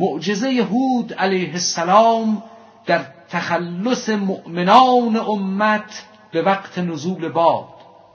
[0.00, 2.42] معجزه هود علیه السلام
[2.86, 3.00] در
[3.30, 7.64] تخلص مؤمنان امت به وقت نزول باد.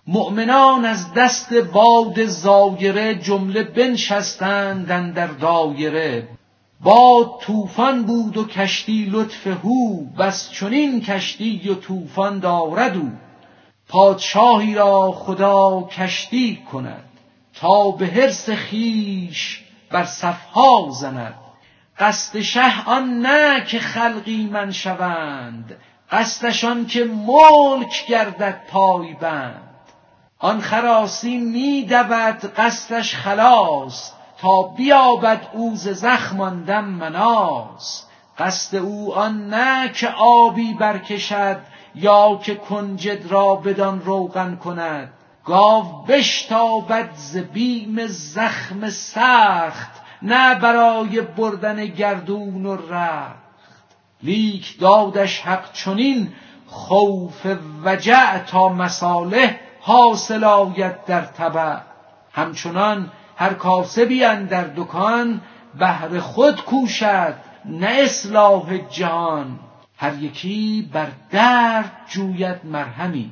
[0.08, 6.28] مؤمنان از دست باد زایره جمله بنشستند در دایره.
[6.84, 13.12] باد طوفان بود و کشتی لطف هو بس چنین کشتی و طوفان دارد او.
[13.90, 17.04] پادشاهی را خدا کشتی کند
[17.54, 21.45] تا به حرس خیش بر صفها زند.
[22.00, 25.78] قصد شه آن نه که خلقی من شوند
[26.12, 29.62] قصدشان که ملک گردد پای بند.
[30.40, 38.06] آن خراسی می دود قصدش خلاص تا بیابد او ز زخم دم مناس
[38.38, 41.58] قصد او آن نه که آبی برکشد
[41.96, 45.14] یا که کنجد را بدان روغن کند.
[45.46, 49.95] گاو بشتابد ز بیم زخم سخت
[50.26, 53.46] نه برای بردن گردون و رخت.
[54.24, 56.34] لیک دادش حق چنین
[56.68, 57.48] خوف
[57.86, 61.78] وجع تا مصالح حاصل آید در تبع
[62.32, 65.42] همچنان هر کاسبی در دکان
[65.80, 69.60] بهر خود کوشد نه اصلاح جهان.
[69.98, 73.32] هر یکی بر درد جوید مرهمی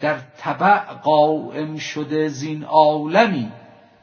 [0.00, 3.52] در تبع قائم شده زین عالمی.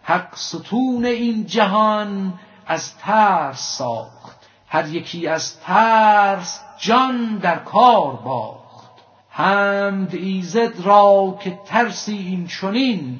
[0.07, 2.33] حق ستون این جهان
[2.67, 4.37] از ترس ساخت.
[4.67, 8.91] هر یکی از ترس جان در کار باخت.
[9.29, 13.19] حمد ایزد را که ترسی این چنین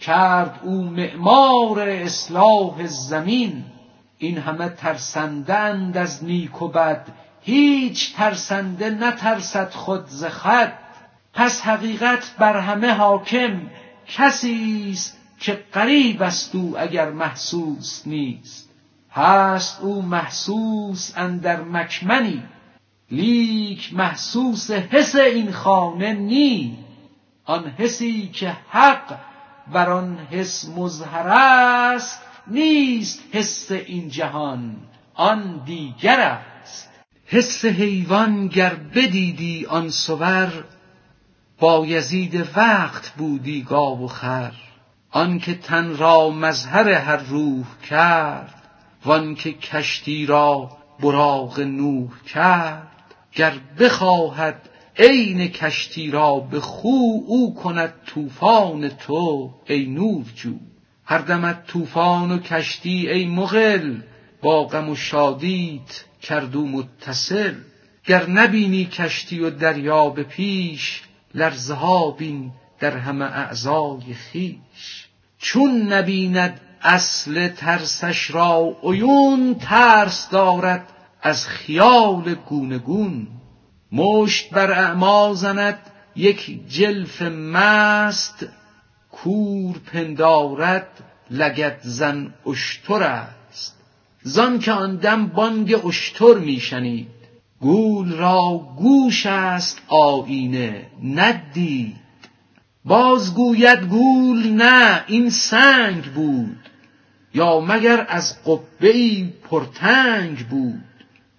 [0.00, 3.64] کرد او معمار اصلاح زمین.
[4.18, 7.06] این همه ترسندند از نیک و بد.
[7.42, 10.72] هیچ ترسنده نترسد خود ز خود
[11.34, 13.60] پس حقیقت بر همه حاکم.
[14.06, 18.68] کسی است که قریب است او اگر محسوس نیست.
[19.12, 22.42] هست او محسوس اندر مکمنی.
[23.10, 26.78] لیک محسوس حس این خانه نی.
[27.44, 29.18] آن حسی که حق
[29.72, 34.76] بر آن حس مظهر است نیست حس این جهان.
[35.14, 36.90] آن دیگر است.
[37.26, 40.64] حس حیوان گر بدیدی آن صور
[41.58, 44.52] بایزید وقت بودی گاو و خر.
[45.18, 48.54] آنکه تن را مظهر هر روح کرد
[49.04, 50.70] وانکه کشتی را
[51.00, 52.88] براق نوح کرد.
[53.34, 54.68] گر بخواهد
[54.98, 56.88] عین کشتی را به خو
[57.26, 60.54] او کند طوفان تو ای نورجو
[61.04, 64.00] هر دمت طوفان و کشتی ای مقل
[64.42, 67.54] با غم و شادیت کردو متصل.
[68.06, 71.02] گر نبینی کشتی و دریا به پیش
[71.34, 75.07] لرزه ها بین در همه اعضای خویش
[75.38, 80.88] چون نبیند اصل ترسش را عیون ترس دارد
[81.22, 83.26] از خیال گونه گون
[83.92, 85.78] مشت بر اعما زند
[86.16, 88.46] یک جلف مست
[89.10, 90.88] کور پندارد
[91.30, 93.76] لگد زن اشتر است.
[94.22, 97.08] زان که آن دم بانگ اشتر میشنید
[97.60, 102.07] گول را گوش است آیینه ندید.
[102.84, 106.56] باز گوید گول نه این سنگ بود.
[107.34, 110.82] یا مگر از قبه پرتنگ بود.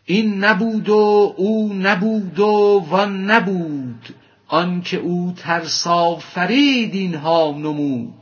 [0.06, 4.16] این نبود و او نبود و وان نبود.
[4.48, 8.14] آنکه او ترسا فرید اینها نمود.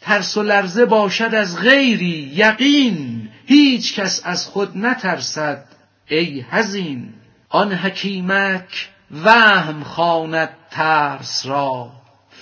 [0.00, 3.28] ترس و لرزه باشد از غیری یقین.
[3.46, 5.64] هیچ کس از خود نترسد
[6.08, 7.08] ای حزین.
[7.48, 8.88] آن حکیمک
[9.24, 11.90] وهم خواند ترس را.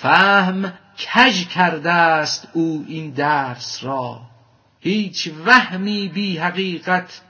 [0.00, 4.21] فهم کژ کرده است او این درس را.
[4.81, 7.21] هیچ وهمی بی حقیقت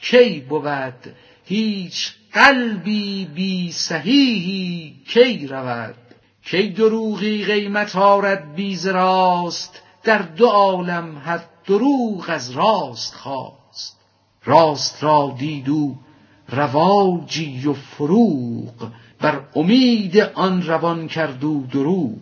[0.00, 1.14] کی بود؟
[1.44, 5.94] هیچ قلبی بی صحیحی کی رود؟
[6.44, 14.00] کی دروغی قیمت آرد بی راست؟ در دو عالم هر دروغ از راست خواست.
[14.44, 15.98] راست را دید او
[16.48, 18.90] رواجی و فروغ
[19.24, 22.18] بر امید آن روان کرد او دروغ.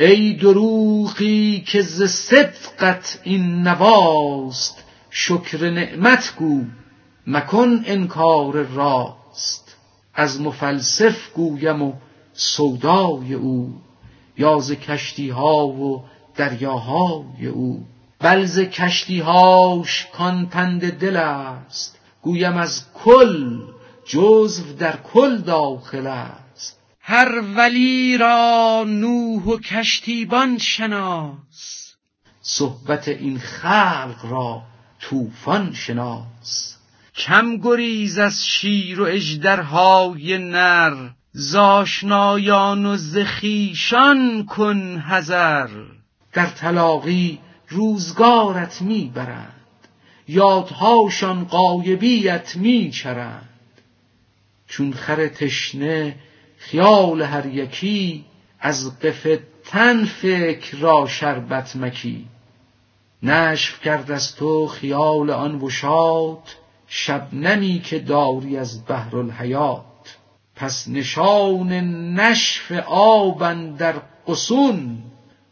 [0.00, 6.64] ای دروغی که ز صدقت این نواست شکر نعمت گو
[7.26, 9.76] مکن انکار راست.
[10.14, 11.92] از مفلسف گویم و
[12.32, 13.74] سودای او
[14.38, 16.04] یا ز کشتی ها و
[16.36, 17.84] دریاهای او.
[18.18, 23.60] بل ز کشتی هاش کان پند دل است گویم از کل
[24.10, 26.80] جزو در کل داخل است.
[27.00, 31.94] هر ولی را نوح و کشتیبان شناس.
[32.42, 34.62] صحبت این خلق را
[35.00, 36.76] طوفان شناس.
[37.16, 45.68] کم گریز از شیر و اژدرهای نر زاشنایان و زخیشان کن حذر.
[46.32, 49.54] در تلاقی روزگارت می‌برند
[50.28, 53.49] یادهاشان قایبیت میچرند.
[54.70, 56.14] چون خر تشنه
[56.56, 58.24] خیال هر یکی
[58.60, 62.26] از قفتن فکر را شربت مکی.
[63.22, 66.56] نشف کرد از تو خیال آن وشات
[66.86, 70.18] شبنمی که داری از بحر الحیات.
[70.56, 71.72] پس نشان
[72.14, 73.94] نشف آب در
[74.28, 74.98] قصون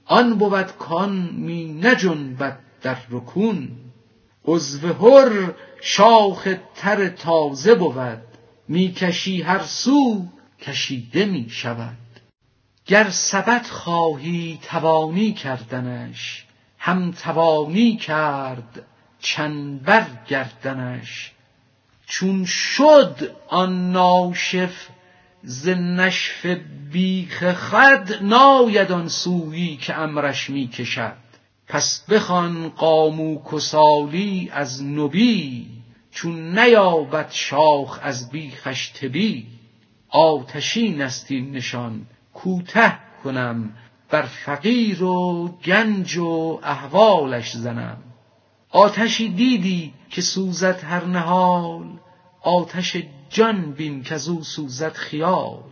[0.04, 3.68] آن بود کان می نجنبد در رکون.
[4.44, 8.27] عضو هر شاخ تر تازه بود
[8.68, 10.26] می‌کشی هر سو
[10.60, 11.96] کشیده می شود
[12.86, 16.44] گر سبد خواهی توانی کردنش
[16.78, 18.86] هم توانی کرد
[19.20, 21.32] چنبر گردنش.
[22.06, 24.88] چون شد آن ناشف
[25.42, 26.46] ز نشف
[26.92, 31.16] بیخ خد ناید آن سویی که امرش می کشد
[31.66, 35.77] پس بخوان قامو کسالی از نبی
[36.10, 39.46] چون نیابد شاخ از بیخش تبی
[40.08, 42.06] آتشین است نشان.
[42.34, 43.72] کوته کنم
[44.10, 47.96] بر فقیر و گنج و احوالش زنم.
[48.70, 51.86] آتشی دیدی که سوزد هر نهال
[52.42, 52.96] آتش
[53.30, 55.62] جان بین که او سوزد خیال.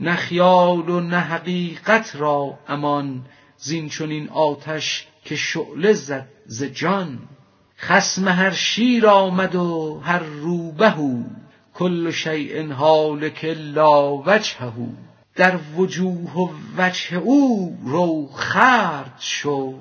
[0.00, 3.24] نه خیال و نه حقیقت را امان
[3.56, 7.18] زین چنین آتش که شعله زد ز جان.
[7.78, 10.94] خسم هر شیر آمد و هر روبه
[11.74, 14.72] کل شیء هالک الا وجهه.
[15.34, 19.74] در وجوه و وجه او رو خرد شو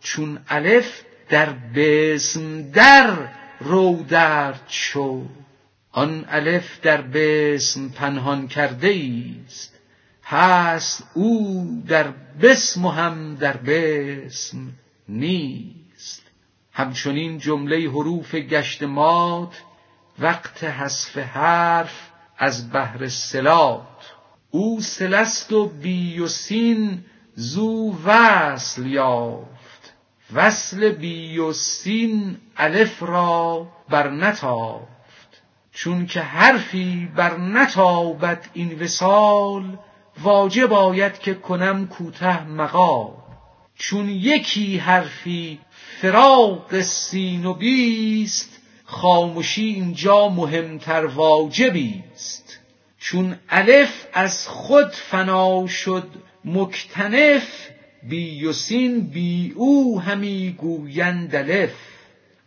[0.00, 3.28] چون الف در بسم در
[3.60, 5.22] رو درد شو.
[5.92, 8.94] آن الف در بسم پنهان کرده
[9.46, 9.78] است
[10.24, 12.06] هست او در
[12.42, 14.72] بسم و هم در بسم
[15.08, 15.81] نیست.
[16.72, 19.62] همچنین جمله حروف گشت مات
[20.18, 24.14] وقت حذف حرف از بهر سلات
[24.50, 27.04] او سلست و بی و سین
[27.34, 29.92] زو وصل یافت.
[30.32, 35.42] وصل بی و سین الف را بر نتافت.
[35.72, 39.78] چون که حرفی بر نتابد این وسال
[40.22, 43.12] واجب آید که کنم کوته مقال.
[43.76, 45.60] چون یکی حرفی
[46.02, 52.58] فراق سین و بیست خاموشی اینجا مهمتر واجبی است.
[52.98, 56.08] چون الف از خود فنا شد
[56.44, 57.68] مکتنف
[58.02, 61.74] بی و سین بی او همی گویند الف.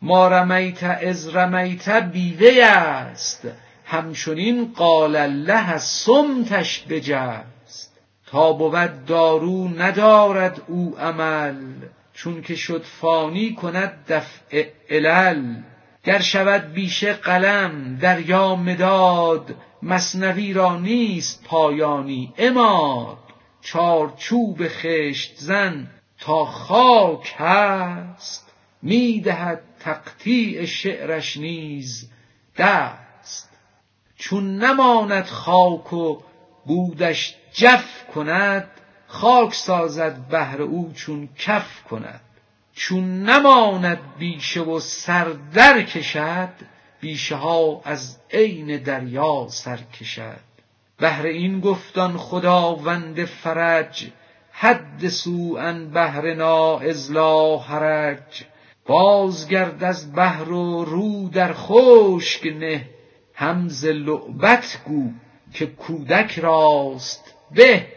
[0.02, 3.48] ما رمیت از رمیت بیوی است
[3.86, 7.92] همچنین قال الله از سمتش بجست.
[8.28, 11.56] تا بود دارو ندارد او عمل
[12.16, 15.56] چون که شد فانی کند دفع علل.
[16.04, 23.18] گر شود بیشه قلم دریا مداد مثنوی را نیست پایانی اماد
[23.62, 25.88] چارچوب خشت زن
[26.20, 28.52] تا خاک هست
[28.82, 32.10] می‌دهد تقطیع شعرش نیز
[32.58, 33.50] دست.
[34.18, 36.22] چون نماند خاک و
[36.66, 38.68] بودش جف کند
[39.16, 42.22] خاک سازد بهر او چون کف کند.
[42.74, 46.50] چون نماند بیشه و سر در کشد
[47.02, 50.40] بیشه ها از عین دریا سر کشد.
[51.00, 54.08] بهر این گفتان خداوند فرج
[54.52, 58.44] حد سوءا بهرنا ازلا حرج.
[58.86, 62.90] بازگرد از بحر و رو در خشک نه
[63.34, 65.10] هم ز لعبت گو
[65.54, 67.88] که کودک راست به.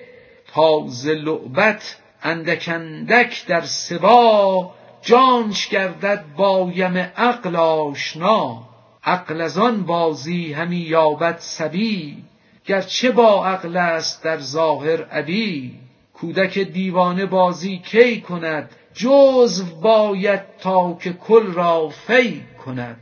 [0.55, 4.71] تا ز لعبت اندک اندک در سبا
[5.03, 8.69] جانش گردد با یم عقل آشنا.
[9.05, 12.25] عقل از آن بازی همی یابد سبی
[12.67, 15.75] گرچه با عقل است در ظاهر ابی
[16.15, 23.01] کودک دیوانه بازی کی کند؟ جزو باید تا که کل را فی کند.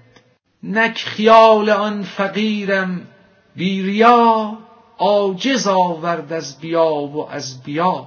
[0.63, 3.09] نک خیال آن فقیرم
[3.57, 4.59] بی ریا
[4.99, 8.07] عاجز آورد از بیا و از بیا.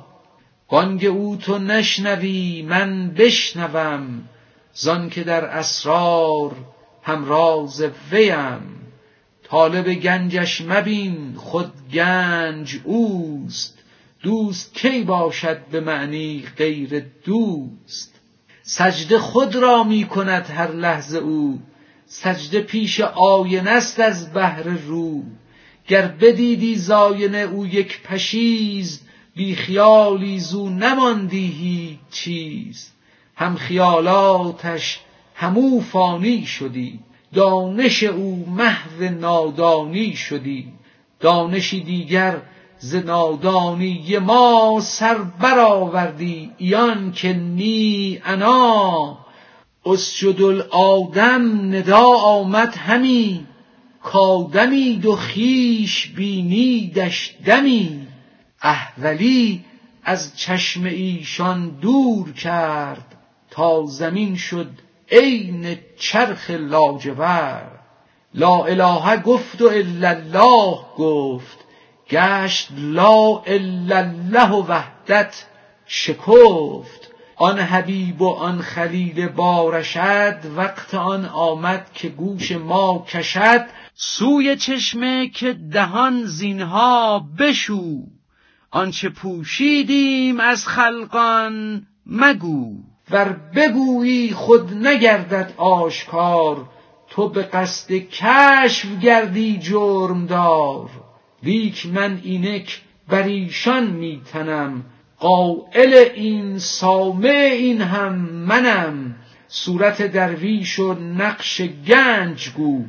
[0.69, 4.29] بانگ او تو نشنوی من بشنوم
[4.73, 6.55] زان که در اسرار
[7.03, 8.61] همراز ویم.
[9.43, 13.77] طالب گنجش مبین خود گنج اوست.
[14.21, 18.15] دوست کی باشد به معنی غیر دوست؟
[18.63, 21.59] سجده خود را می کند هر لحظه او.
[22.05, 25.23] سجده پیش آینه است از بهر رو
[25.89, 29.01] گر بدیدی زاینه او یک پشیز
[29.35, 32.91] بی خیالی زو نماندی هیچ چیز.
[33.35, 34.99] هم خیالاتش
[35.35, 36.99] همو فانی شدی
[37.33, 40.67] دانش او محو نادانی شدی.
[41.19, 42.41] دانشی دیگر
[42.79, 49.17] ز نادانی ما سر برآوردی ایان که نی انا.
[49.85, 53.48] اسجد الآدم ندا آمد همی.
[54.11, 58.07] کآدمی و خویش بینیدش دمی.
[58.61, 59.65] احولی
[60.03, 63.15] از چشم ایشان دور کرد
[63.51, 64.69] تا زمین شد
[65.11, 67.79] عین چرخ لاجورد.
[68.33, 71.57] لا اله گفت و الا الله گفت.
[72.09, 75.45] گشت لا الا الله وحدت
[75.85, 77.11] شکفت.
[77.35, 83.65] آن حبیب و آن خلیل بارشد وقت آن آمد که گوش ما کشد.
[84.01, 87.81] سوی چشمه که دهان زینها بشو.
[88.71, 92.73] آنچه پوشیدیم از خلقان مگو.
[93.11, 96.69] ور بگویی خود نگردد آشکار
[97.09, 100.89] تو به قصد کشف گردی جرمدار.
[101.43, 104.85] لیک من اینک بر ایشان میتنم
[105.17, 109.15] قائل این سامع این هم منم.
[109.47, 112.85] صورت درویش و نقش گنج گو.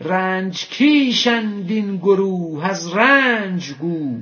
[0.00, 4.18] رنج کیشند این گروه از رنج گو.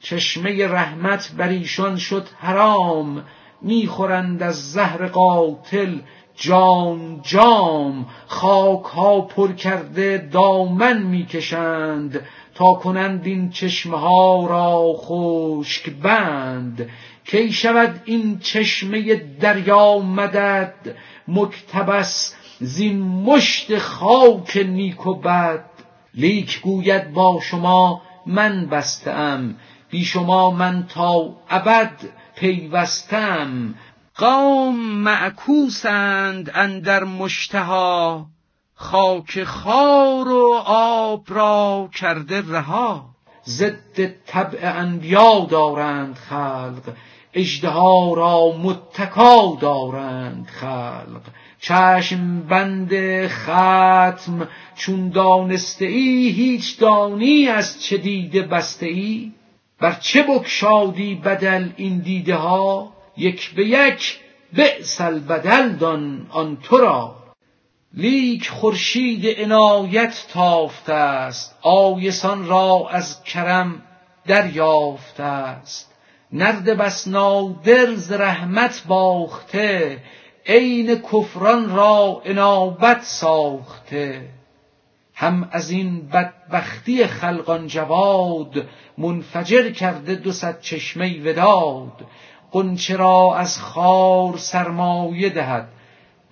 [0.00, 3.24] چشمه رحمت بر ایشان شد حرام
[3.62, 5.98] می‌خورند از زهر قاتل
[6.36, 8.06] جام جام.
[8.26, 12.20] خاک ها پر کرده دامن می‌کشند
[12.54, 16.88] تا کنند این چشمه ها را خشک بند.
[17.24, 20.74] کی شود این چشمه دریا مدد؟
[21.28, 25.64] مکتبس زین مشت خاک نیک و بد.
[26.14, 29.56] لیک گوید با شما من بسته ام
[29.90, 31.92] بی شما من تا ابد
[32.36, 33.74] پیوستم.
[34.14, 38.26] قوم معکوسند اندر مشتها
[38.74, 43.04] خاک خار و آب را کرده رها.
[43.46, 46.94] ضد طبع انبیا دارند خلق
[47.34, 51.22] اژدها را متکا دارند خلق.
[51.60, 59.32] چشم بند ختم چون دانسته ای هیچ دانی از چه دیده بسته ای
[59.80, 64.18] بر چه بگشادی بدل این دیده ها یک به یک
[64.52, 67.16] بئس البدل دان آن تو را.
[67.94, 73.82] لیک خورشید عنایت تافته است آیسان را از کرم
[74.26, 75.92] دریافته است.
[76.32, 79.98] نرد بس نادر ز رحمت باخته
[80.48, 84.28] عین کفران را انابت ساخته.
[85.14, 92.06] هم از این بدبختی خلقان جواد منفجر کرده دو صد چشمه وداد.
[92.52, 95.68] غنچه را از خار سرمایه دهد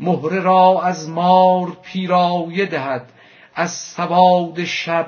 [0.00, 3.10] مهره را از مار پیرایه دهد.
[3.54, 5.06] از سواد شب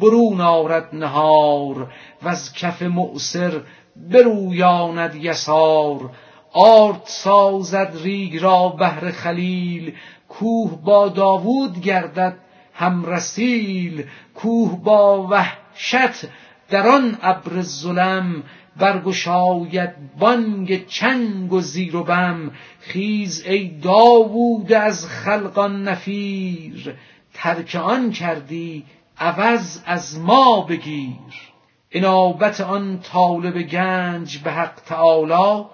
[0.00, 3.60] برون آرد نهار و از کف مؤسر
[3.96, 6.10] برویاند یسار.
[6.52, 9.92] آرد سازد ریگ را بهر خلیل
[10.28, 12.38] کوه با داوود گردد
[12.74, 16.26] هم رسیل کوه با وحشت
[16.70, 18.42] در آن ابر ظلم
[18.76, 22.50] برگشاید بانگ چنگ و زیر و بم.
[22.80, 26.94] خیز ای داوود از خلقان نفیر
[27.34, 28.84] ترک آن کردی
[29.18, 31.52] عوض از ما بگیر.
[31.92, 35.64] انابت آن طالب گنج به حق تعالی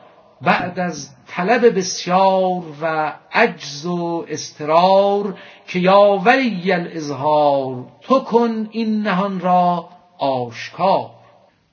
[0.45, 9.03] بعد از طلب بسیار و عجز و استرار که یا ولی الاظهار تو کن این
[9.03, 11.11] نهان را آشکار.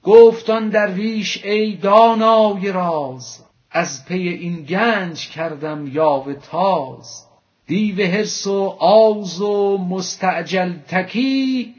[0.04, 7.26] گفت آن درویش ای دانای راز از پی این گنج کردم یاوه تاز.
[7.68, 11.74] دیو حرص و آز و مستعجل تکی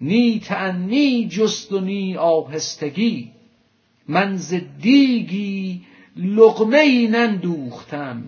[0.00, 3.30] نی تعنی جست و نی آهستگی.
[4.08, 5.80] من ز دیگی
[6.16, 8.22] لقمه ای نندوختم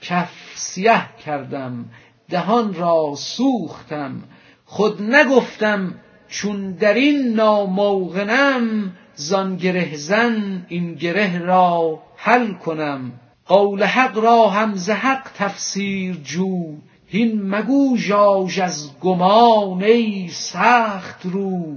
[0.00, 1.84] کف سیه کردم
[2.30, 4.22] دهان را سوختم.
[4.64, 5.94] خود نگفتم
[6.28, 13.12] چون در این ناموغنم زان گره زن این گره را حل کنم.
[13.46, 16.76] قول حق را هم ز حق تفسیر جو
[17.06, 21.76] هین مگو ژاژ از گمان ای سخت رو.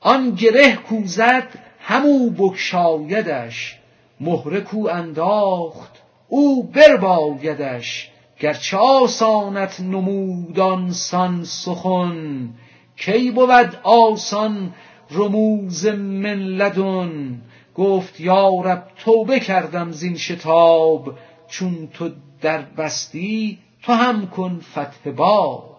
[0.00, 1.48] آن گره کو زد
[1.80, 3.77] همو بگشایدش.
[4.20, 5.92] مهره کو انداخت
[6.28, 8.10] او بربایدش
[8.40, 12.48] گرچه آسانت نمودان سان سخن.
[12.96, 14.74] کی بود آسان
[15.10, 17.42] رموز من لدن؟
[17.74, 21.14] گفت یا رب توبه کردم زین شتاب
[21.48, 22.10] چون تو
[22.40, 25.76] در بستی تو هم کن فتح باب.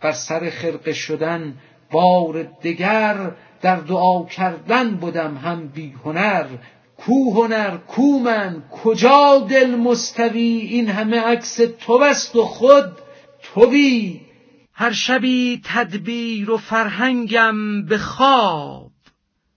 [0.00, 1.54] بر سر خرقه شدن
[1.90, 3.30] بار دگر
[3.60, 6.46] در دعا کردن بودم هم بی هنر.
[7.06, 12.92] کو هنر کو من کجا دل مستوی؟ این همه عکس تو بست و خود
[13.42, 14.20] توی.
[14.72, 18.90] هر شبی تدبیر و فرهنگم به خواب.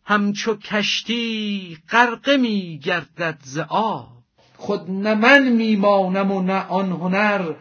[0.06, 4.08] همچو کشتی غرقه می گردد ز آب.
[4.58, 7.54] خود نه من میمانم و نه آن هنر.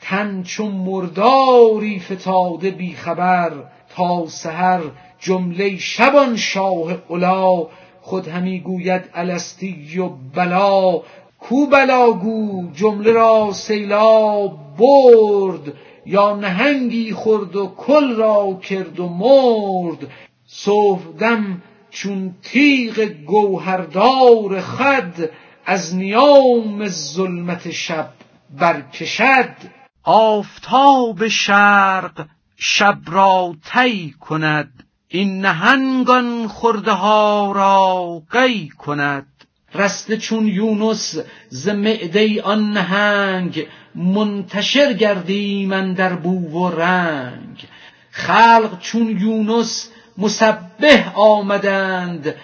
[0.00, 3.52] تن چون مرداری فتاده بیخبر
[3.96, 4.80] تا سحر
[5.20, 7.66] جمله شبان شاه علا
[8.08, 11.02] خود همی گوید الستی و بلا
[11.38, 15.72] کو بلاگو جمله را سیلاب برد
[16.06, 20.10] یا نهنگی خورد و کل را کرد و مرد.
[20.46, 25.30] صبحدم چون تیغ گوهردار خد
[25.66, 28.10] از نیام ظلمت شب
[28.58, 29.54] برکشد.
[30.02, 34.87] آفتاب شرق شب را طی کند.
[35.10, 39.26] این نهنگان خرده ها را قی کند؟
[39.74, 41.16] رسته چون یونس
[41.48, 47.68] ز معده آن نهنگ منتشر گردیم در بو و رنگ.
[48.10, 52.34] خلق چون یونس مسبح آمدند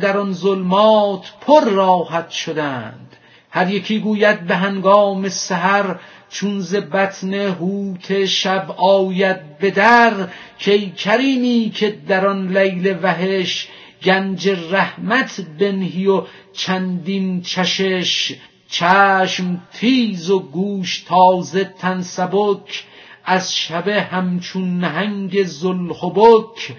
[0.00, 3.16] در آن ظلمات پر راحت شدند.
[3.50, 5.96] هر یکی گوید به هنگام سحر
[6.32, 10.12] چون ز بطن هوت شب آید به در
[10.58, 13.68] کی کریمی که در آن لیل وحش
[14.04, 16.22] گنج رحمت بنهی و
[16.52, 18.34] چندین چشش.
[18.68, 22.84] چشم تیز و گوش تازه تن سبک
[23.24, 26.76] از شب همچون نهنگ زلخبک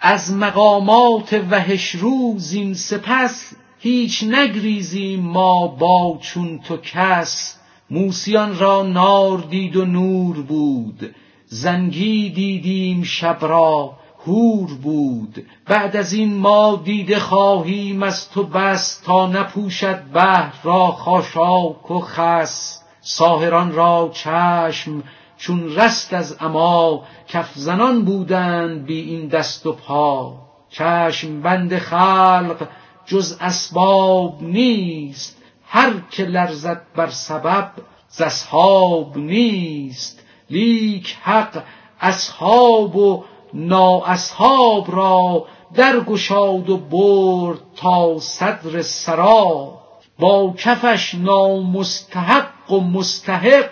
[0.00, 7.58] از مقامات وحش روز این سپس هیچ نگریزیم ما با چون تو کس.
[7.90, 11.14] موسیان را نار دید و نور بود.
[11.46, 13.92] زنگی دیدیم شب را
[14.26, 15.46] هور بود.
[15.66, 22.00] بعد از این ما دیده خواهیم از تو بس تا نپوشد بحر را خاشاک و
[22.00, 22.80] خس.
[23.00, 25.02] ساهران را چشم
[25.36, 30.34] چون رست از اما کف زنان بودند بی این دست و پا.
[30.70, 32.68] چشم بند خلق
[33.06, 35.43] جز اسباب نیست.
[35.74, 37.70] هر که لرزد بر سبب
[38.08, 40.22] ز اصحاب نیست.
[40.50, 41.62] لیک حق
[42.00, 49.78] اصحاب و نااصحاب را درگشاد و برد تا صدر سرا.
[50.18, 53.70] با کفش نامستحق و مستحق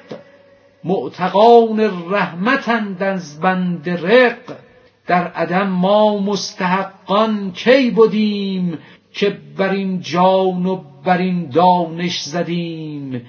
[0.84, 4.56] معتقان رحمتند از بند رق.
[5.06, 8.78] در عدم ما مستحقان کی بودیم
[9.12, 13.26] که بر این جان و بر این دانش زدیم.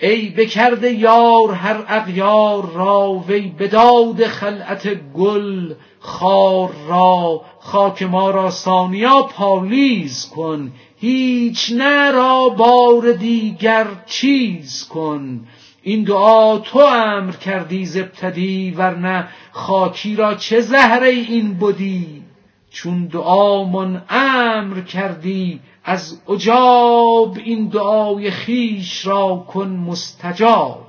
[0.00, 7.40] ای بکرده یار هر اغیار را وی بداد خلعت گل خار را.
[7.60, 15.40] خاک ما را ثانیا پالیز کن هیچ نه را بار دیگر چیز کن.
[15.82, 22.25] این دعا تو امر کردی زبتدی ورنه خاکی را چه زهره این بودی
[22.76, 30.86] چون دعامون امر کردی از اجاب این دعای خیش را کن مستجاب.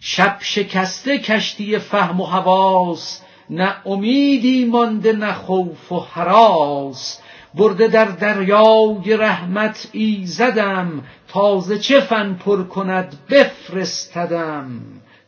[0.00, 7.20] شب شکسته کشتی فهم و حواس نه امیدی مانده نه خوف و حراس.
[7.54, 14.80] برده در دریای رحمت ایزدم تازه چه فن پر کند بفرستدم.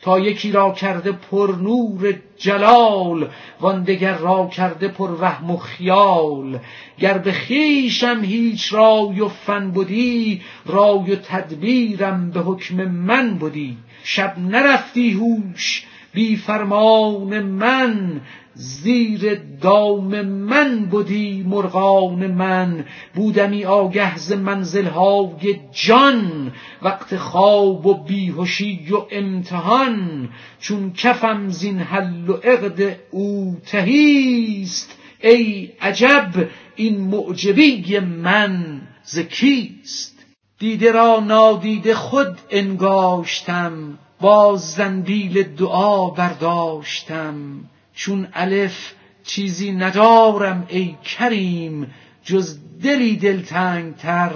[0.05, 3.29] تا یکی را کرده پر نور جلال
[3.61, 6.59] وان دگر را کرده پر وهم و خیال.
[6.99, 13.77] گر به خویشم هیچ رای و فن بودی رای و تدبیرم به حکم من بودی
[14.03, 18.21] شب نرفتی هوش بی فرمان من
[18.55, 26.53] زیر دام من بودی مرغان من بودمی آگه ز منزلهای جان.
[26.83, 30.29] وقت خواب و بیهوشی و امتحان
[30.61, 34.99] چون کفم زین حل و عقد او تهیست.
[35.21, 40.15] ای عجب این معجبی من ز کیست؟
[40.59, 47.65] دیده را نادیده خود انگاشتم باز زنبیل دعا برداشتم.
[47.95, 48.93] چون الف
[49.25, 51.91] چیزی ندارم ای کریم
[52.25, 54.33] جز دلی دلتنگتر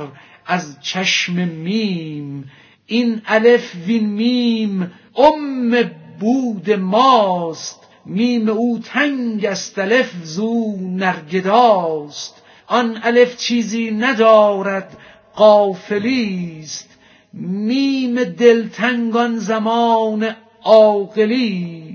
[0.47, 2.51] از چشم میم.
[2.87, 5.90] این الف وین میم ام
[6.21, 12.42] بود ماست میم ام تنگ است الف زو نرگداست.
[12.66, 14.97] آن الف چیزی ندارد
[15.35, 16.98] غافلیست
[17.33, 21.88] میم دلتنگ آن زمان عاقلیست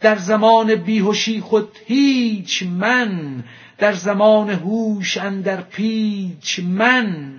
[0.00, 3.44] در زمان بیهشی خود هیچ من
[3.78, 7.32] در زمان هوش اندر پیچ من.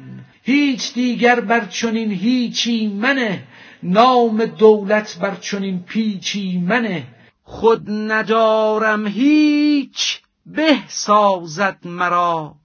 [0.43, 3.43] هیچ دیگر بر چنین هیچی منه
[3.83, 7.03] نام دولت بر چنین پیچی منه.
[7.43, 12.55] خود ندارم هیچ به سازد مرا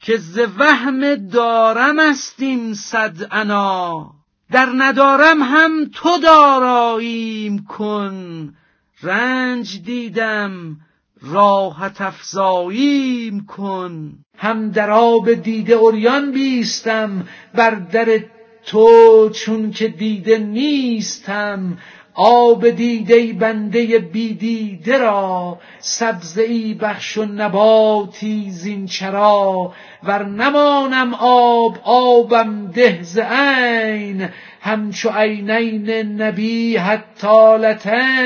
[0.00, 4.10] که ز وهم دارم است این صد انا.
[4.52, 8.54] در ندارم هم تو داراییم کن
[9.02, 10.76] رنج دیدم
[11.22, 14.18] راحت افزاییم کن.
[14.36, 18.24] هم در آب دیده اوریان بیستم بر در
[18.66, 21.78] تو چون که دیده نیستم.
[22.18, 31.14] آب دیده بنده بی دیده را سبزه ای بخش و نباتی زین چرا ور نمانم
[31.20, 34.28] آب آبم ده ز عین
[34.60, 35.90] همچو عینین
[36.22, 38.16] نبی حتالتین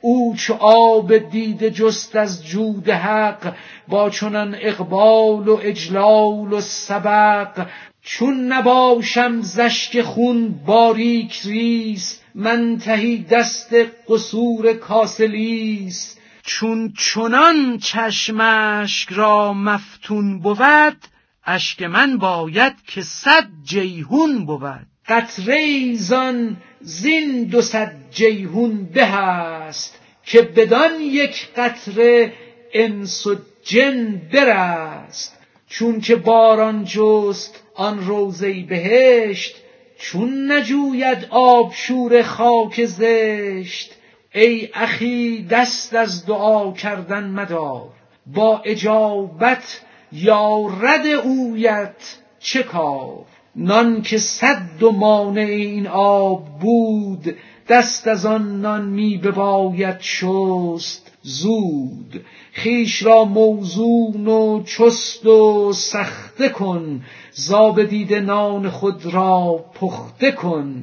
[0.00, 3.54] او چو آب دیده جست از جود حق
[3.88, 7.66] با چنان اقبال و اجلال و سبق.
[8.02, 13.74] چون نباشم زشک خون باریک ریست من تهی دست
[14.08, 16.20] قصور کاسلیست.
[16.42, 20.96] چون چنان چشمشک را مفتون بود
[21.44, 24.86] اشک من باید که صد جیهون بود.
[25.08, 32.32] قطره زان زین دو صد جیهون به است که بدان یک قطره
[32.72, 39.56] انس و جن برست چون که باران جست آن روضه بهشت
[39.98, 43.94] چون نجوید آبشور خاک زشت
[44.34, 47.88] ای اخی دست از دعا کردن مدار.
[48.26, 49.80] با اجابت
[50.12, 53.24] یا رد اویت چه کار؟
[53.56, 57.36] نان که صد و مانع این آب بود
[57.68, 61.12] دست از آن نان می بباید شست.
[61.28, 62.24] زود.
[62.52, 67.04] خیش را موزون و چست و سخته کن.
[67.32, 70.82] زاب دیده نان خود را پخته کن.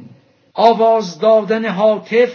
[0.53, 2.33] آواز دادن هاتف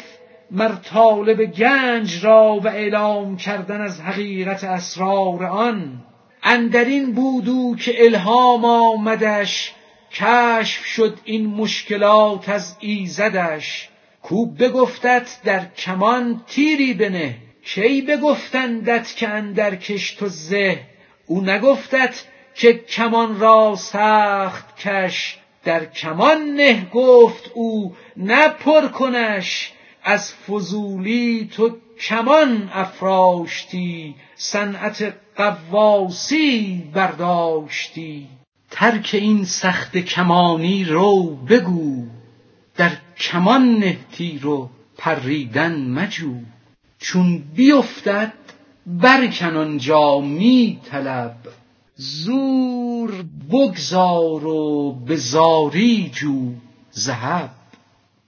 [0.50, 6.02] مر طالب گنج را و اعلام کردن از حقیقت اسرار آن.
[6.42, 9.72] اندرین بود او که الهام آمدش.
[10.12, 13.88] کشف شد این مشکلات از ایزدش.
[14.22, 17.49] کو بگفتت در کمان تیری بنه.
[17.64, 20.80] کی بگفتندت که اندر کش تو زه؟
[21.26, 25.38] او نگفتت که کمان را سخت کش.
[25.64, 28.48] در کمان نه گفت او نه
[28.94, 29.72] کنش.
[30.02, 38.28] از فضولی تو کمان افراشتی صنعت قواسی برداشتی.
[38.70, 42.06] ترک این سخت کمانی رو بگو.
[42.76, 46.34] در کمان نه تیر و پریدن مجو.
[47.00, 48.32] چون بیفتد
[48.86, 51.36] برکن آنجا می طلب.
[51.96, 56.52] زور بگذار و به زاری جو
[56.98, 57.50] ذهب.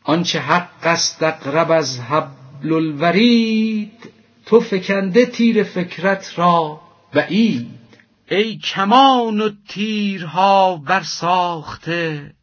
[0.05, 3.93] آنچه حق است اقرب از حبل الورید
[4.47, 6.81] تو فکنده تیر فکرت را
[7.13, 7.67] بعید.
[8.31, 12.35] ای کمان و تیرها برساخته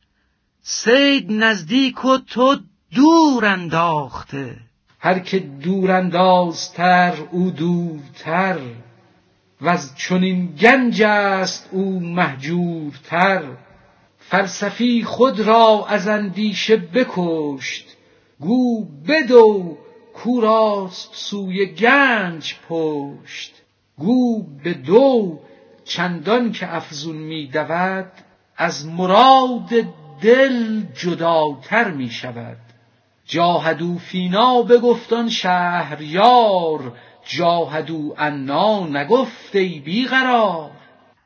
[0.62, 2.58] صید نزدیک و تو
[2.96, 4.69] دور انداخته.
[5.02, 8.60] هر که دور اندازتر او دورتر
[9.62, 13.44] وز چنین گنج است او مهجورتر.
[14.18, 17.98] فلسفی خود را از اندیشه بکشت
[18.40, 19.78] گو بدو
[20.14, 23.54] کو راست سوی گنج پشت.
[23.98, 25.40] گو بدو
[25.84, 28.12] چندان که افزون می دود
[28.58, 29.70] از مراد
[30.22, 32.69] دل جداتر می شود.
[33.30, 36.94] جاهدو فینا بگفت آن شهریار
[37.26, 40.72] جاهدو انا نگفت ای بیقرار.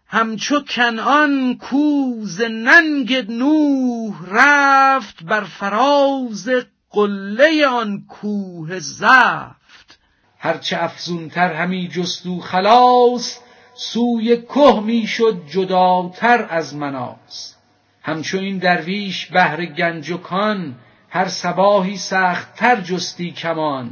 [0.08, 6.50] همچو کنعان کو ز ننگ نوح رفت بر فراز
[6.90, 10.00] قله آن کوه زفت.
[10.38, 13.40] هرچه افزونتر همی جستو خلاص
[13.76, 17.56] سوی که می شد جداتر از مناس
[18.02, 20.76] همچو این درویش بهر گنج و کان
[21.14, 23.90] هر صباحی سختتر جستی کمان.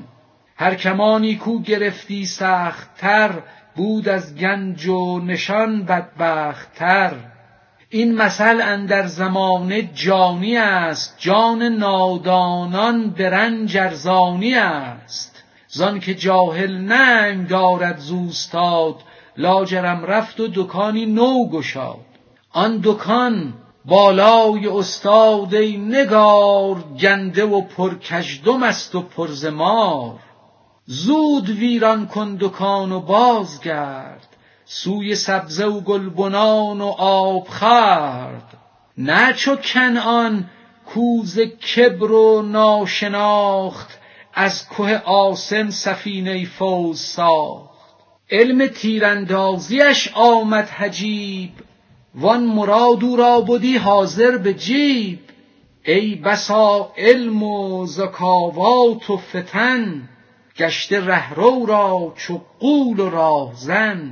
[0.55, 3.31] هر کمانی کو گرفتی سختتر
[3.75, 7.13] بود از گنج و نشان بدبختتر.
[7.89, 15.43] این مثل اندر زمانه جانی است جان نادانان به رنج ارزانی است.
[15.67, 18.95] زان که جاهل ننگ دارد زوستاد
[19.37, 22.05] لاجرم رفت و دکانی نو گشاد.
[22.51, 23.53] آن دکان
[23.85, 30.19] بالای استاد ای نگار گنده و پرکژدم است و پرزمار.
[30.85, 34.27] زود ویران کن دکان و بازگرد
[34.65, 38.57] سوی سبزه و گلبنان و آبخورد
[38.97, 40.49] نه چو کنعان
[40.85, 43.99] کوز کبر و ناشناخت
[44.33, 47.71] از که عاصم سفینه فوز ساخت.
[48.31, 51.51] علم تیراندازیش آمد حجیب
[52.15, 55.19] وان مراد او را بدی حاضر به جیب.
[55.85, 60.09] ای بسا علم و ذکاوات و فتن
[60.57, 64.11] گشته رهرو را چو غول و راهزن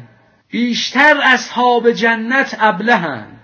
[0.49, 3.39] بیشتر اصحاب جنت ابلهند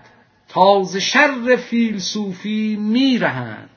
[0.48, 3.70] تا ز شر فیلسوفی میرهند.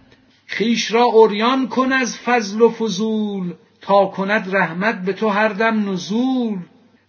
[0.48, 5.90] خویش را عریان کن از فضل و فضول تا کند رحمت به تو هر دم
[5.90, 6.58] نزول.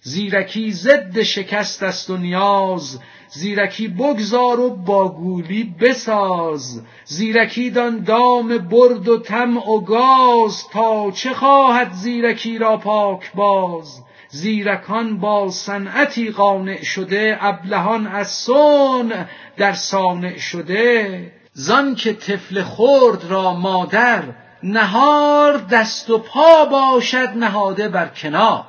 [0.01, 2.99] زیرکی ضد شکست است و نیاز
[3.32, 6.82] زیرکی بگذار و با گولی بساز.
[7.06, 10.68] زیرکی دان دام برد و طمع و گاز.
[10.72, 19.26] تا چه خواهد زیرکی را پاک باز؟ زیرکان با صنعتی قانع شده ابلهان از صنع
[19.58, 21.32] در صانع شده.
[21.54, 24.24] زان که طفل خرد را مادر
[24.63, 28.68] نهار دست و پا باشد نهاده بر کنار.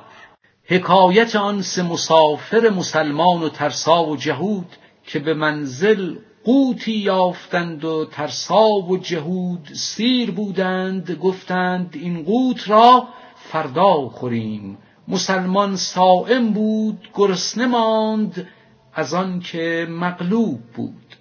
[0.65, 4.67] حکایت آن سه مسافر مسلمان و ترسا و جهود
[5.07, 13.07] که به منزل قوتی یافتند و ترسا و جهود سیر بودند گفتند این قوت را
[13.35, 14.77] فردا خوریم.
[15.07, 18.47] مسلمان صائم بود گرسنه ماند
[18.93, 21.15] از آن که مغلوب بود.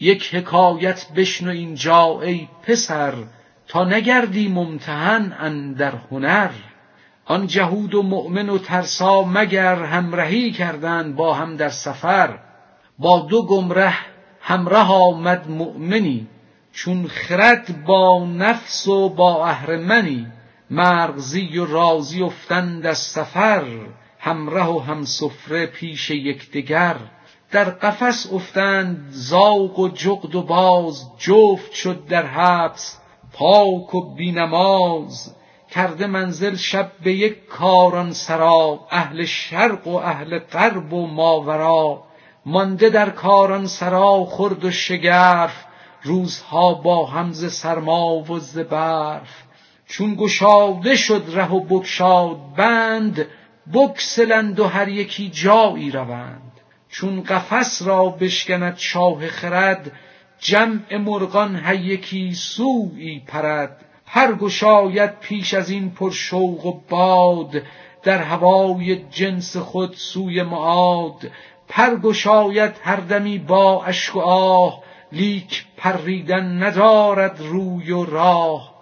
[0.00, 3.14] یک حکایت بشنو اینجا ای پسر
[3.68, 6.50] تا نگردی ممتحن اندر هنر.
[7.26, 12.38] آن جهود و مؤمن و ترسا مگر همرهی کردند با هم در سفر؟
[12.98, 13.94] با دو گمره
[14.40, 16.26] همراه آمد مؤمنی
[16.72, 20.26] چون خرد با نفس و با اهرمنی
[20.70, 23.64] مرغزی و رازی افتند از سفر
[24.18, 26.96] همره و همسفره پیش یکدیگر.
[27.50, 32.98] در قفس افتند زاغ و جغد و باز جفت شد در حبس
[33.32, 35.34] پاک و بینماز
[35.74, 42.02] کرده منزل شب به یک کاران سرا اهل شرق و اهل غرب و ماورا.
[42.46, 45.64] مانده در کاران سرا خرد و شگرف
[46.02, 49.42] روزها با همز سرما و ز برف.
[49.86, 53.26] چون گشاده شد ره و بگشاد بند
[53.74, 56.52] بگسلند و هر یکی جایی روند.
[56.88, 59.92] چون قفس را بشکند شاه خرد
[60.38, 63.84] جمع مرغان هر یکی سویی پرد.
[64.14, 67.62] پر گشاید پیش از این پرشوق و باد
[68.02, 71.30] در هوای جنس خود سوی معاد.
[71.68, 78.74] پر گشاید هر دمی با اشک و آه لیک پریدن ندارد روی و راه.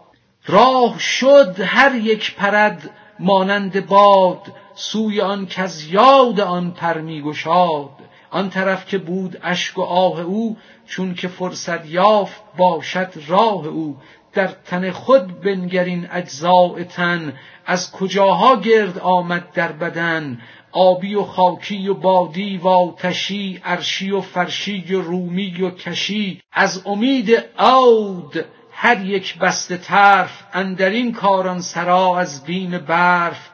[0.47, 7.91] راه شد هر یک پرد مانند باد سوی آن کز یاد آن پر می گشاد.
[8.31, 13.97] آن طرف که بود اشک و آه او چون که فرصت یافت باشد راه او.
[14.33, 17.33] در تن خود بنگرین اجزاء تن.
[17.67, 20.39] از کجاها گرد آمد در بدن؟
[20.73, 26.43] آبی و خاکی و بادی و آتشی عرشی و فرشی و رومی و کشی.
[26.53, 33.51] از امید عود هر یک بسته طرف اندرین کاران سرا از بیم برف.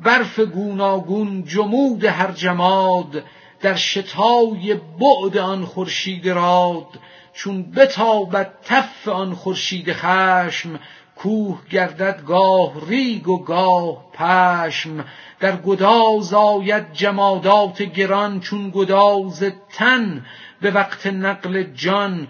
[0.00, 3.24] برف گوناگون جمود هر جماد.
[3.60, 6.88] در شتای بعد آن خورشید راد
[7.32, 10.80] چون بتابد تف آن خورشید خشم
[11.16, 15.04] کوه گردد گاه ریگ و گاه پشم.
[15.40, 20.26] در گداز آید جمادات گران چون گداز تن
[20.60, 22.28] به وقت نقل جان.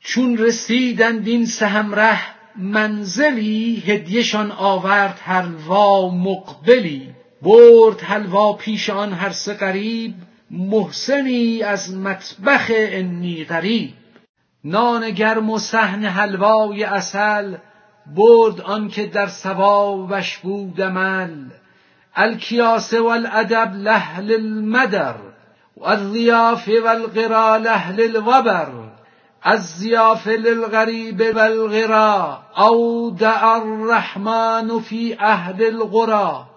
[0.00, 2.18] چون رسیدند این سه همره
[2.56, 7.14] منزلی هدیهشان آورد حلوا مقبلی.
[7.42, 10.14] برد حلوا پیش آن هر سه غریب
[10.50, 13.94] محسنی از مطبخ انی غریب.
[14.64, 17.56] نان گرم و صحن حلوای عسل
[18.16, 21.50] برد آنکه در ثوابش بود عمل.
[22.14, 25.14] الکیاس والادب لهل المدر
[25.76, 28.68] والضیاف والغرا لهل الوبر.
[29.44, 32.42] الضیاف للغریب والغرا.
[32.56, 36.53] اودع الرحمن فی اهل القرى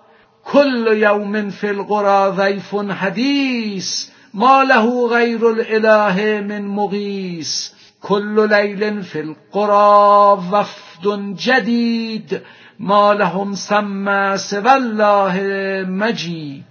[0.52, 9.20] كل یوم فی القرى ضیف حدیث ما له غیر الاله من مغیس کل لیل فی
[9.20, 12.42] القرى وفد جدید
[12.80, 15.42] ما لهم سم سوى الله
[15.90, 16.66] مجید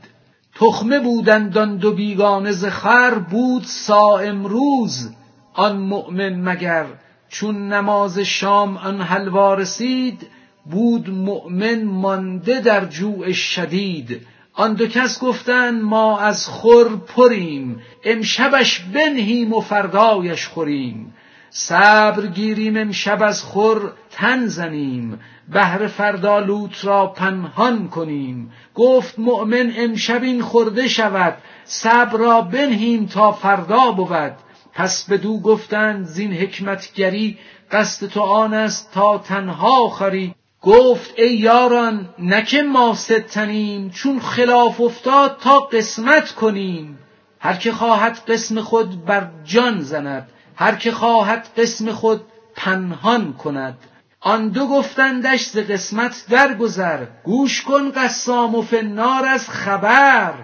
[0.61, 5.11] تخمه بودند آن دو بیگانه ز خر بود سا امروز
[5.55, 6.87] آن مؤمن مگر
[7.29, 10.27] چون نماز شام آن حلوا رسید
[10.71, 14.27] بود مؤمن مانده در جوع شدید.
[14.55, 21.15] آن دو کس گفتند ما از خور پریم امشبش بنهیم و فردایش خوریم.
[21.51, 25.21] صبر گیریم امشب از خور تن زنیم.
[25.53, 28.53] بهر فردا لوط را پنهان کنیم.
[28.75, 31.35] گفت مؤمن امشب این خورده شود.
[31.65, 34.37] صبر را بنهیم تا فردا بود.
[34.75, 37.39] پس بدو گفتند زین حکمتگری
[37.73, 40.35] قصد تو آن است تا تنها خری.
[40.67, 46.99] گفت ای یاران نکه ما ستنیم چون خلاف افتاد تا قسمت کنیم.
[47.41, 52.21] هر که خواهد قسم خود بر جان زند هر که خواهد قسم خود
[52.57, 53.79] پنهان کند.
[54.21, 60.35] آن دو گفتندش ز قسمت درگذر گوش کن قسام و فنار از خبر.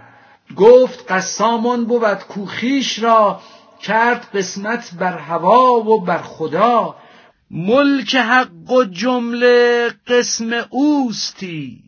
[0.57, 3.41] گفت قسامان بود کوخیش را
[3.81, 6.95] کرد قسمت بر هوا و بر خدا.
[7.55, 11.79] ملک حق و جمله قسم اوستی.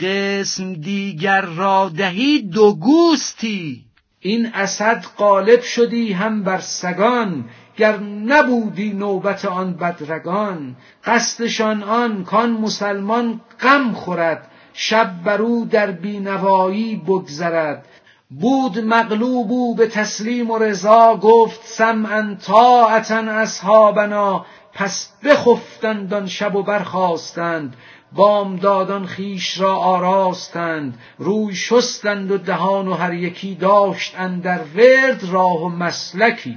[0.00, 3.84] قسم دیگر را دهی دو گوستی.
[4.20, 7.44] این اسد غالب شدی هم بر سگان
[7.76, 10.76] گر نبودی نوبت آن بدرگان.
[11.04, 17.84] قصدشان آن کان مسلمان غم خورد شب بر او در بینوایی بگذرد.
[18.30, 24.46] بود مغلوب او به تسلیم و رضا گفت سمعا طاعتا اصحابنا.
[24.72, 27.76] پس بخفتند آن شب و برخاستند
[28.12, 35.64] بامدادان خیش را آراستند روی شستند و دهان و هر یکی داشت اندر ورد راه
[35.64, 36.56] و مسلکی.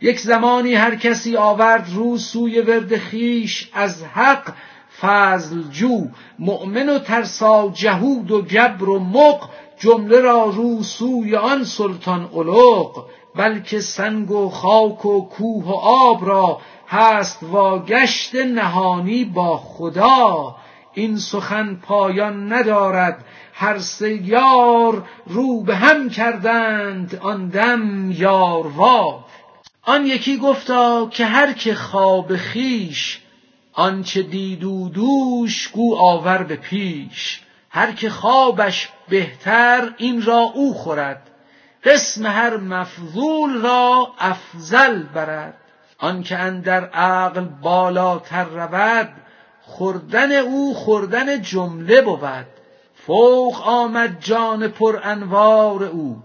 [0.00, 4.52] یک زمانی هر کسی آورد رو سوی ورد خیش از حق
[5.00, 6.06] فضل جو
[6.38, 13.04] مؤمن و ترسا جهود و جبر و مق جمله را رو سوی آن سلطان علوق
[13.36, 20.56] بلکه سنگ و خاک و کوه و آب را هست واگشت نهانی با خدا.
[20.94, 23.24] این سخن پایان ندارد.
[23.52, 27.14] هر سه یار رو به هم کردند.
[27.22, 29.24] آن دم یاروار
[29.82, 33.20] آن یکی گفتا که هر که خواب خیش
[33.72, 37.40] آنچه دید و دوش گو آور به پیش.
[37.70, 41.30] هر که خوابش بهتر این را او خورد.
[41.84, 45.67] قسم هر مفضول را افضل برد.
[45.98, 49.08] آنکه اندر عقل بالاتر رود
[49.62, 52.46] خوردن او خوردن جمله بود.
[52.94, 56.22] فوق آمد جان پر انوار او.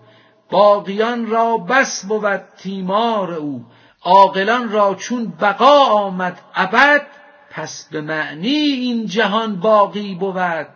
[0.50, 3.66] باقیان را بس بود تیمار او.
[4.02, 7.02] عاقلان را چون بقا آمد ابد
[7.52, 10.68] پس به معنی این جهان باقی بود.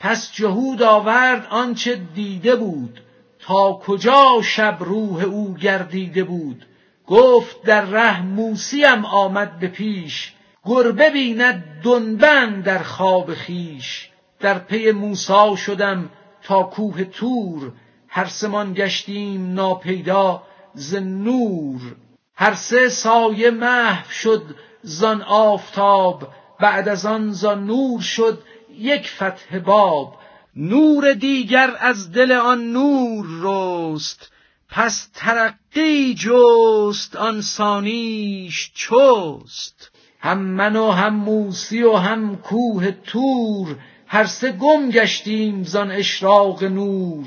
[0.00, 3.00] پس جهود آورد آنچه دیده بود
[3.40, 6.66] تا کجا شب روح او گردیده بود.
[7.12, 10.32] گفت در ره موسیم آمد به پیش
[10.64, 14.08] گربه بیند دنبن در خواب خیش.
[14.40, 16.10] در پی موسا شدم
[16.42, 17.72] تا کوه تور
[18.08, 20.42] هر سمان گشتیم ناپیدا
[20.74, 21.80] ز نور.
[22.36, 24.42] هر سه سایه محو شد
[24.82, 26.28] زان آفتاب
[26.60, 28.42] بعد از آن زان نور شد
[28.78, 30.14] یک فتح باب.
[30.56, 34.32] نور دیگر از دل آن نور رست.
[34.74, 39.90] پس ترقی جست آن ثانیش چست.
[40.20, 46.64] هم من و هم موسی و هم کوه تور هر سه گم گشتیم زان اشراق
[46.64, 47.26] نور.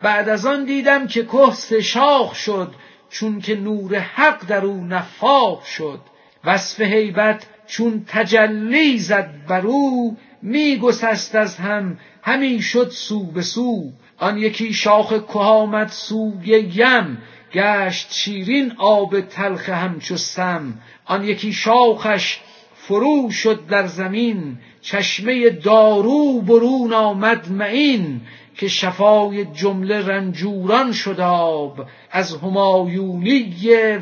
[0.00, 2.74] بعد از آن دیدم که که سه شاخ شد
[3.10, 6.00] چون که نور حق در او نفاق شد.
[6.44, 13.42] وصف هیبت چون تجلی زد بر او می گسست از هم همی شد سو به
[13.42, 13.92] سو.
[14.18, 20.74] آن یکی شاخ که آمد سوی یم گشت شیرین آب تلخ همچو سم.
[21.04, 22.40] آن یکی شاخش
[22.74, 28.20] فرو شد در زمین چشمه دارو برون آمد معین.
[28.58, 33.56] که شفای جمله رنجوران شد آب از همایونی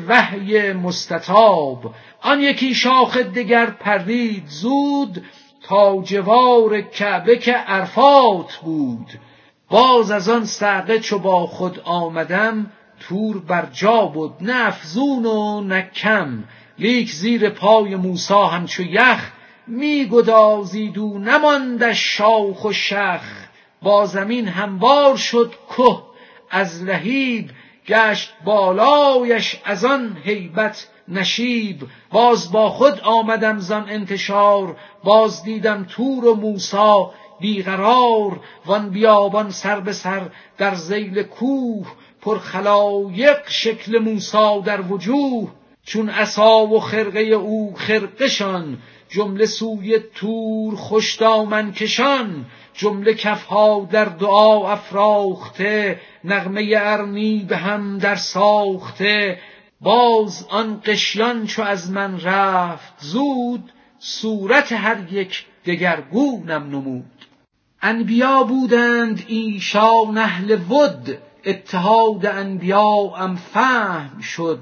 [0.07, 1.93] وحی مستطاب.
[2.21, 5.23] آن یکی شاخ دگر پرید زود
[5.63, 9.07] تا جوار کعبه که عرفات بود.
[9.69, 15.61] باز از آن صعقه چو با خود آمدم تور بر جا بود نه افزون و
[15.61, 16.43] نه کم.
[16.79, 19.31] لیک زیر پای موسا همچو یخ
[19.67, 23.21] می گدازید و نماندش شاخ و شخ.
[23.81, 25.97] با زمین هموار شد که
[26.49, 27.49] از لهیب
[27.87, 31.83] گشت بالایش از آن هیبت نشیب.
[32.11, 39.79] باز با خود آمدم زان انتشار باز دیدم تور و موسا بیقرار وان بیابان سر
[39.79, 40.21] به سر
[40.57, 41.87] در زیل کوه
[42.21, 45.49] پر خلایق شکل موسا در وجوه
[45.83, 48.77] چون عصا و خرقه او خرقشان
[49.09, 57.97] جمله سوی تور خوش دامن کشان جمله کفها در دعا افراخته نغمه ارنی به هم
[57.97, 59.39] در ساخته
[59.81, 67.16] باز آن قشیان چو از من رفت زود صورت هر یک دگرگونم نمود.
[67.81, 74.59] انبیا بودند ایشان اهل ود اتحاد انبیا ام فهم شد.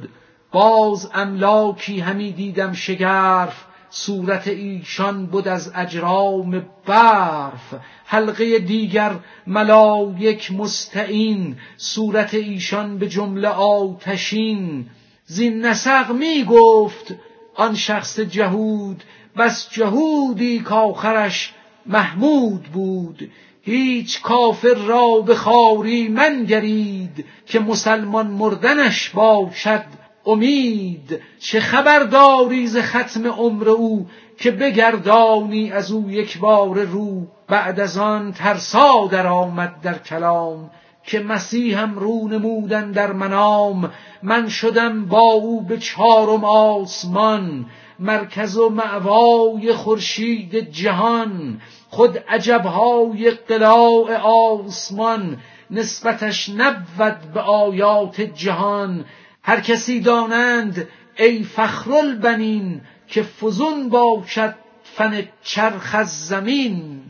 [0.52, 7.74] باز املاکی همی دیدم شگرف صورت ایشان بود از اجرام برف.
[8.06, 9.12] حلقه دیگر
[9.48, 14.86] ملایک مستعین صورت ایشان به جمله آتشین.
[15.26, 17.16] زین نسق می گفت
[17.56, 19.04] آن شخص جهود
[19.38, 21.54] بس جهودی کاخرش
[21.86, 23.32] محمود بود
[23.62, 29.84] هیچ کافر را به خاری منگرید که مسلمان مردنش باشد
[30.26, 31.22] امید.
[31.40, 34.08] چه خبر داری ز ختم عمر او
[34.38, 40.72] که بگردانی از او یک بار رو بعد از آن ترسا در آمد در کلام
[41.04, 43.92] که مسیحم رو نمودن در منام.
[44.24, 47.66] من شدم با او به چارم آسمان
[48.00, 51.62] مرکز و معوای خورشید جهان.
[51.96, 55.38] خود عجبهای قلاع آسمان
[55.72, 59.06] نسبتش نبود به آیات جهان.
[59.44, 60.88] هر کسی دانند
[61.18, 67.02] ای فخرالبنین که فزون باشد فن چرخ از زمین.